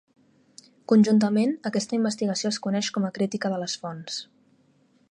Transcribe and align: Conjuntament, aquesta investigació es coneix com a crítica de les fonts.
Conjuntament, 0.91 1.53
aquesta 1.71 1.97
investigació 1.99 2.53
es 2.55 2.59
coneix 2.65 2.91
com 2.97 3.07
a 3.07 3.13
crítica 3.21 3.53
de 3.55 3.63
les 3.67 3.79
fonts. 3.85 4.19